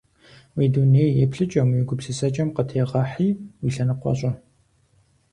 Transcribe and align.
Уи 0.57 0.65
дуней 0.73 1.09
еплъыкӀэм, 1.25 1.69
уи 1.73 1.81
гупсысэкӀэм 1.87 2.49
къытегъэхьи, 2.55 3.29
уи 3.61 3.69
лъэныкъуэ 3.75 4.13
щӀы. 4.19 4.31